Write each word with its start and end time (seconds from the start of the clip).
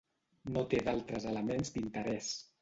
No 0.55 0.63
té 0.71 0.79
d'altres 0.87 1.27
elements 1.33 1.71
d'interès. 1.77 2.33